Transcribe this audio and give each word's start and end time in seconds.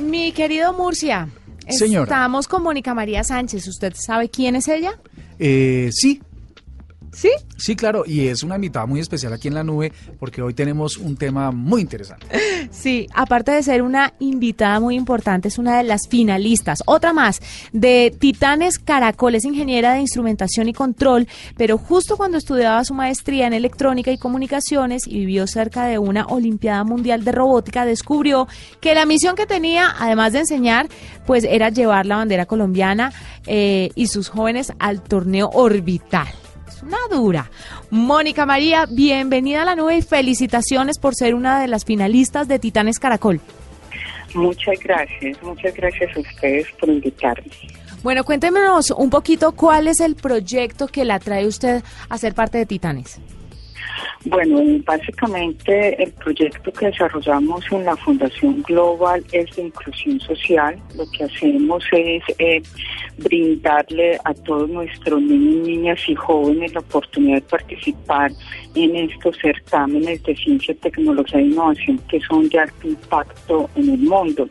Mi 0.00 0.32
querido 0.32 0.72
Murcia, 0.72 1.28
Señora. 1.68 2.04
estamos 2.04 2.48
con 2.48 2.62
Mónica 2.62 2.94
María 2.94 3.22
Sánchez. 3.24 3.66
¿Usted 3.68 3.94
sabe 3.96 4.28
quién 4.28 4.56
es 4.56 4.68
ella? 4.68 4.98
Eh, 5.38 5.90
sí, 5.92 6.20
¿Sí? 7.14 7.30
sí, 7.56 7.76
claro, 7.76 8.04
y 8.06 8.26
es 8.26 8.42
una 8.42 8.56
invitada 8.56 8.86
muy 8.86 9.00
especial 9.00 9.32
aquí 9.32 9.48
en 9.48 9.54
la 9.54 9.62
nube 9.62 9.92
porque 10.18 10.42
hoy 10.42 10.52
tenemos 10.52 10.96
un 10.96 11.16
tema 11.16 11.50
muy 11.50 11.80
interesante. 11.80 12.26
Sí, 12.70 13.06
aparte 13.14 13.52
de 13.52 13.62
ser 13.62 13.82
una 13.82 14.14
invitada 14.18 14.80
muy 14.80 14.96
importante, 14.96 15.48
es 15.48 15.58
una 15.58 15.76
de 15.76 15.84
las 15.84 16.08
finalistas. 16.08 16.80
Otra 16.86 17.12
más, 17.12 17.40
de 17.72 18.12
Titanes 18.18 18.78
Caracol, 18.78 19.34
es 19.34 19.44
ingeniera 19.44 19.94
de 19.94 20.00
instrumentación 20.00 20.68
y 20.68 20.72
control, 20.72 21.28
pero 21.56 21.78
justo 21.78 22.16
cuando 22.16 22.38
estudiaba 22.38 22.84
su 22.84 22.94
maestría 22.94 23.46
en 23.46 23.52
electrónica 23.52 24.10
y 24.10 24.18
comunicaciones 24.18 25.06
y 25.06 25.18
vivió 25.18 25.46
cerca 25.46 25.86
de 25.86 25.98
una 25.98 26.26
Olimpiada 26.26 26.84
Mundial 26.84 27.22
de 27.22 27.32
Robótica, 27.32 27.84
descubrió 27.84 28.48
que 28.80 28.94
la 28.94 29.06
misión 29.06 29.36
que 29.36 29.46
tenía, 29.46 29.94
además 29.98 30.32
de 30.32 30.40
enseñar, 30.40 30.88
pues 31.26 31.44
era 31.44 31.68
llevar 31.68 32.06
la 32.06 32.16
bandera 32.16 32.46
colombiana 32.46 33.12
eh, 33.46 33.90
y 33.94 34.08
sus 34.08 34.28
jóvenes 34.28 34.72
al 34.78 35.02
torneo 35.02 35.50
orbital. 35.52 36.28
Es 36.74 36.82
una 36.82 36.98
dura. 37.08 37.50
Mónica 37.90 38.46
María, 38.46 38.86
bienvenida 38.90 39.62
a 39.62 39.64
la 39.64 39.76
nube 39.76 39.98
y 39.98 40.02
felicitaciones 40.02 40.98
por 40.98 41.14
ser 41.14 41.34
una 41.34 41.60
de 41.60 41.68
las 41.68 41.84
finalistas 41.84 42.48
de 42.48 42.58
Titanes 42.58 42.98
Caracol. 42.98 43.40
Muchas 44.34 44.80
gracias, 44.80 45.40
muchas 45.42 45.72
gracias 45.74 46.16
a 46.16 46.20
ustedes 46.20 46.66
por 46.80 46.88
invitarme. 46.88 47.50
Bueno, 48.02 48.24
cuéntenos 48.24 48.90
un 48.90 49.08
poquito 49.08 49.52
cuál 49.52 49.86
es 49.86 50.00
el 50.00 50.16
proyecto 50.16 50.88
que 50.88 51.04
la 51.04 51.20
trae 51.20 51.46
usted 51.46 51.84
a 52.08 52.18
ser 52.18 52.34
parte 52.34 52.58
de 52.58 52.66
Titanes. 52.66 53.20
Bueno, 54.26 54.62
básicamente 54.86 56.02
el 56.02 56.10
proyecto 56.12 56.72
que 56.72 56.86
desarrollamos 56.86 57.62
en 57.70 57.84
la 57.84 57.94
Fundación 57.94 58.62
Global 58.62 59.22
es 59.32 59.54
de 59.54 59.64
inclusión 59.64 60.18
social. 60.20 60.78
Lo 60.96 61.04
que 61.10 61.24
hacemos 61.24 61.84
es 61.92 62.22
eh, 62.38 62.62
brindarle 63.18 64.18
a 64.24 64.32
todos 64.32 64.70
nuestros 64.70 65.20
niños, 65.20 65.68
niñas 65.68 66.00
y 66.08 66.14
jóvenes 66.14 66.72
la 66.72 66.80
oportunidad 66.80 67.36
de 67.36 67.42
participar 67.42 68.32
en 68.74 68.96
estos 68.96 69.36
certámenes 69.36 70.22
de 70.22 70.34
ciencia, 70.36 70.74
tecnología 70.76 71.40
e 71.40 71.42
innovación 71.42 71.98
que 72.08 72.18
son 72.20 72.48
de 72.48 72.60
alto 72.60 72.88
impacto 72.88 73.68
en 73.76 73.90
el 73.90 74.00
mundo. 74.00 74.48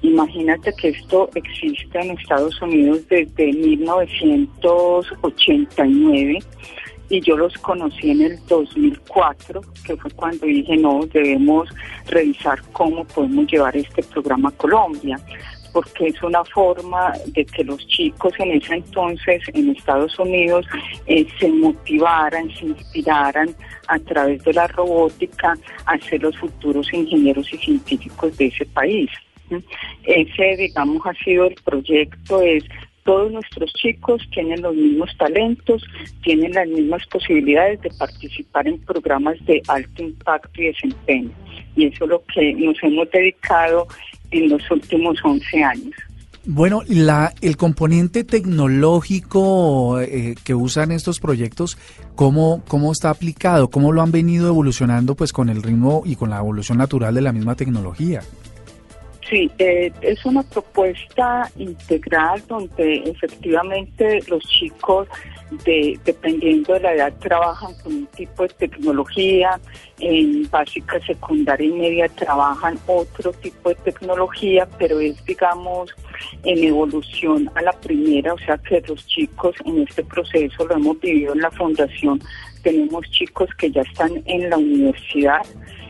Imagínate 0.00 0.72
que 0.80 0.88
esto 0.88 1.28
existe 1.34 2.00
en 2.00 2.12
Estados 2.12 2.58
Unidos 2.62 3.06
desde 3.08 3.52
1989 3.52 6.38
y 7.10 7.20
yo 7.20 7.36
los 7.36 7.52
conocí 7.58 8.12
en 8.12 8.22
el 8.22 8.46
2004, 8.46 9.60
que 9.84 9.96
fue 9.96 10.10
cuando 10.12 10.46
dije, 10.46 10.76
no, 10.76 11.00
debemos 11.12 11.68
revisar 12.06 12.62
cómo 12.72 13.04
podemos 13.04 13.46
llevar 13.50 13.76
este 13.76 14.02
programa 14.04 14.48
a 14.48 14.52
Colombia, 14.52 15.18
porque 15.72 16.06
es 16.06 16.22
una 16.22 16.44
forma 16.44 17.12
de 17.26 17.44
que 17.44 17.64
los 17.64 17.84
chicos 17.88 18.32
en 18.38 18.52
ese 18.52 18.74
entonces 18.74 19.42
en 19.52 19.70
Estados 19.70 20.16
Unidos 20.20 20.66
eh, 21.06 21.26
se 21.38 21.48
motivaran, 21.48 22.48
se 22.56 22.66
inspiraran 22.66 23.54
a 23.88 23.98
través 23.98 24.42
de 24.44 24.52
la 24.52 24.68
robótica 24.68 25.58
a 25.86 25.98
ser 25.98 26.22
los 26.22 26.36
futuros 26.38 26.92
ingenieros 26.92 27.52
y 27.52 27.58
científicos 27.58 28.36
de 28.36 28.46
ese 28.46 28.66
país. 28.66 29.10
Ese, 30.04 30.56
digamos, 30.56 31.04
ha 31.04 31.14
sido 31.24 31.46
el 31.46 31.56
proyecto, 31.64 32.40
es 32.40 32.62
todos 33.04 33.32
nuestros 33.32 33.72
chicos 33.74 34.22
tienen 34.32 34.62
los 34.62 34.74
mismos 34.74 35.10
talentos, 35.18 35.84
tienen 36.22 36.52
las 36.52 36.68
mismas 36.68 37.06
posibilidades 37.06 37.80
de 37.82 37.90
participar 37.90 38.68
en 38.68 38.78
programas 38.80 39.36
de 39.46 39.62
alto 39.68 40.02
impacto 40.02 40.60
y 40.60 40.66
desempeño. 40.66 41.30
Y 41.76 41.86
eso 41.86 42.04
es 42.04 42.10
lo 42.10 42.22
que 42.34 42.54
nos 42.54 42.76
hemos 42.82 43.10
dedicado 43.10 43.86
en 44.30 44.48
los 44.48 44.70
últimos 44.70 45.18
11 45.22 45.64
años. 45.64 45.94
Bueno, 46.46 46.82
la, 46.88 47.34
el 47.42 47.58
componente 47.58 48.24
tecnológico 48.24 50.00
eh, 50.00 50.34
que 50.42 50.54
usan 50.54 50.90
estos 50.90 51.20
proyectos, 51.20 51.76
¿cómo, 52.14 52.62
¿cómo 52.66 52.92
está 52.92 53.10
aplicado? 53.10 53.68
¿Cómo 53.68 53.92
lo 53.92 54.00
han 54.00 54.10
venido 54.10 54.48
evolucionando 54.48 55.14
pues 55.14 55.34
con 55.34 55.50
el 55.50 55.62
ritmo 55.62 56.02
y 56.06 56.16
con 56.16 56.30
la 56.30 56.38
evolución 56.38 56.78
natural 56.78 57.14
de 57.14 57.20
la 57.20 57.32
misma 57.32 57.56
tecnología? 57.56 58.22
Sí, 59.30 59.48
eh, 59.58 59.92
es 60.00 60.24
una 60.26 60.42
propuesta 60.42 61.48
integral 61.56 62.42
donde 62.48 62.96
efectivamente 63.06 64.18
los 64.26 64.42
chicos, 64.42 65.06
de, 65.64 66.00
dependiendo 66.04 66.74
de 66.74 66.80
la 66.80 66.94
edad, 66.94 67.12
trabajan 67.20 67.72
con 67.84 67.94
un 67.94 68.06
tipo 68.08 68.42
de 68.42 68.48
tecnología, 68.48 69.60
en 70.00 70.50
básica, 70.50 70.98
secundaria 71.06 71.68
y 71.68 71.72
media 71.72 72.08
trabajan 72.08 72.76
otro 72.88 73.32
tipo 73.34 73.68
de 73.68 73.76
tecnología, 73.76 74.66
pero 74.78 74.98
es, 74.98 75.24
digamos, 75.24 75.94
en 76.42 76.64
evolución 76.64 77.48
a 77.54 77.62
la 77.62 77.72
primera, 77.72 78.34
o 78.34 78.38
sea 78.38 78.58
que 78.58 78.82
los 78.88 79.06
chicos 79.06 79.54
en 79.64 79.82
este 79.82 80.02
proceso 80.02 80.66
lo 80.66 80.74
hemos 80.74 80.98
vivido 80.98 81.34
en 81.34 81.40
la 81.40 81.50
fundación, 81.52 82.20
tenemos 82.62 83.08
chicos 83.10 83.48
que 83.58 83.70
ya 83.70 83.82
están 83.82 84.22
en 84.26 84.50
la 84.50 84.56
universidad, 84.56 85.42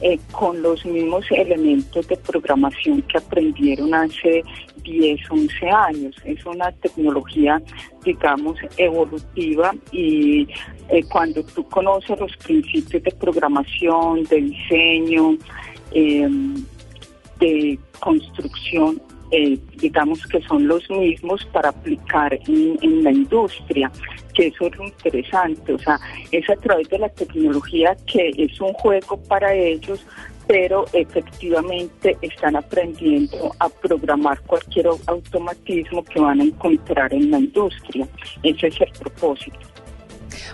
eh, 0.00 0.18
con 0.32 0.60
los 0.62 0.84
mismos 0.84 1.24
elementos 1.30 2.06
de 2.08 2.16
programación 2.16 3.02
que 3.02 3.18
aprendieron 3.18 3.94
hace 3.94 4.42
10, 4.82 5.30
11 5.30 5.70
años. 5.70 6.16
Es 6.24 6.44
una 6.44 6.72
tecnología, 6.72 7.62
digamos, 8.04 8.58
evolutiva 8.76 9.74
y 9.92 10.48
eh, 10.88 11.02
cuando 11.10 11.42
tú 11.44 11.66
conoces 11.68 12.18
los 12.18 12.36
principios 12.38 13.02
de 13.02 13.10
programación, 13.12 14.24
de 14.24 14.40
diseño, 14.40 15.36
eh, 15.92 16.28
de 17.40 17.78
construcción, 18.00 19.00
eh, 19.30 19.58
digamos 19.76 20.26
que 20.26 20.40
son 20.42 20.66
los 20.66 20.88
mismos 20.90 21.44
para 21.46 21.70
aplicar 21.70 22.34
en, 22.46 22.78
en, 22.82 23.04
la 23.04 23.10
industria, 23.10 23.90
que 24.34 24.48
eso 24.48 24.66
es 24.66 24.76
lo 24.76 24.84
interesante, 24.84 25.72
o 25.72 25.78
sea, 25.78 25.98
es 26.30 26.48
a 26.48 26.56
través 26.56 26.88
de 26.88 26.98
la 26.98 27.08
tecnología 27.08 27.96
que 28.06 28.30
es 28.36 28.60
un 28.60 28.72
juego 28.74 29.16
para 29.24 29.54
ellos, 29.54 30.04
pero 30.46 30.84
efectivamente 30.92 32.16
están 32.20 32.56
aprendiendo 32.56 33.54
a 33.58 33.68
programar 33.68 34.40
cualquier 34.42 34.88
automatismo 35.06 36.04
que 36.04 36.20
van 36.20 36.40
a 36.40 36.44
encontrar 36.44 37.12
en 37.14 37.30
la 37.30 37.38
industria. 37.38 38.06
Ese 38.42 38.66
es 38.66 38.80
el 38.80 38.92
propósito. 39.00 39.73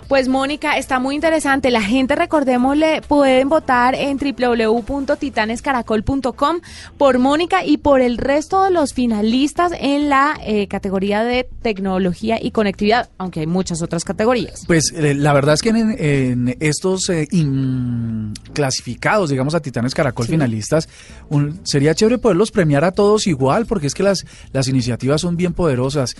Pues 0.07 0.27
Mónica, 0.27 0.77
está 0.77 0.99
muy 0.99 1.15
interesante. 1.15 1.71
La 1.71 1.81
gente, 1.81 2.15
recordémosle, 2.15 3.01
pueden 3.07 3.49
votar 3.49 3.95
en 3.95 4.17
www.titanescaracol.com 4.17 6.59
por 6.97 7.19
Mónica 7.19 7.65
y 7.65 7.77
por 7.77 8.01
el 8.01 8.17
resto 8.17 8.63
de 8.63 8.71
los 8.71 8.93
finalistas 8.93 9.71
en 9.79 10.09
la 10.09 10.37
eh, 10.45 10.67
categoría 10.67 11.23
de 11.23 11.47
tecnología 11.61 12.37
y 12.41 12.51
conectividad, 12.51 13.09
aunque 13.17 13.39
hay 13.41 13.47
muchas 13.47 13.81
otras 13.81 14.03
categorías. 14.03 14.65
Pues 14.67 14.91
eh, 14.95 15.13
la 15.13 15.31
verdad 15.33 15.53
es 15.53 15.61
que 15.61 15.69
en, 15.69 15.95
en 15.97 16.57
estos 16.59 17.09
eh, 17.09 17.27
in, 17.31 18.33
clasificados, 18.53 19.29
digamos, 19.29 19.55
a 19.55 19.61
Titanes 19.61 19.95
Caracol 19.95 20.25
sí. 20.25 20.33
finalistas, 20.33 20.89
un, 21.29 21.61
sería 21.63 21.95
chévere 21.95 22.17
poderlos 22.17 22.51
premiar 22.51 22.83
a 22.83 22.91
todos 22.91 23.27
igual, 23.27 23.65
porque 23.65 23.87
es 23.87 23.93
que 23.93 24.03
las, 24.03 24.25
las 24.51 24.67
iniciativas 24.67 25.21
son 25.21 25.37
bien 25.37 25.53
poderosas, 25.53 26.15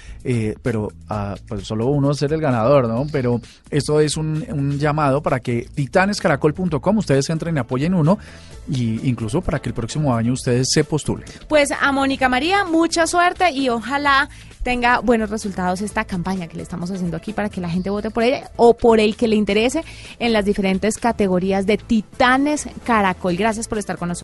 pero 0.61 0.93
uh, 1.09 1.35
pues 1.47 1.67
solo 1.67 1.87
uno 1.87 2.13
ser 2.13 2.33
el 2.33 2.41
ganador, 2.41 2.87
¿no? 2.87 3.07
Pero 3.11 3.41
esto 3.71 3.99
es 3.99 4.17
un, 4.17 4.77
llamado 4.77 5.21
para 5.21 5.39
que 5.39 5.67
titanescaracol.com 5.73 6.97
ustedes 6.97 7.29
entren 7.29 7.55
y 7.55 7.59
apoyen 7.59 7.93
uno 7.93 8.19
y 8.69 9.07
incluso 9.07 9.41
para 9.41 9.59
que 9.59 9.69
el 9.69 9.73
próximo 9.73 10.13
año 10.15 10.33
ustedes 10.33 10.69
se 10.71 10.83
postulen. 10.83 11.25
Pues 11.47 11.71
a 11.71 11.91
Mónica 11.91 12.29
María, 12.29 12.65
mucha 12.65 13.07
suerte 13.07 13.51
y 13.51 13.69
ojalá 13.69 14.29
tenga 14.63 14.99
buenos 14.99 15.29
resultados 15.29 15.81
esta 15.81 16.05
campaña 16.05 16.47
que 16.47 16.57
le 16.57 16.63
estamos 16.63 16.91
haciendo 16.91 17.17
aquí 17.17 17.33
para 17.33 17.49
que 17.49 17.61
la 17.61 17.69
gente 17.69 17.89
vote 17.89 18.11
por 18.11 18.23
ella 18.23 18.51
o 18.57 18.75
por 18.75 18.99
el 18.99 19.15
que 19.15 19.27
le 19.27 19.35
interese 19.35 19.83
en 20.19 20.33
las 20.33 20.45
diferentes 20.45 20.97
categorías 20.97 21.65
de 21.65 21.77
Titanes 21.77 22.67
Caracol. 22.83 23.35
Gracias 23.35 23.67
por 23.67 23.79
estar 23.79 23.97
con 23.97 24.09
nosotros. 24.09 24.19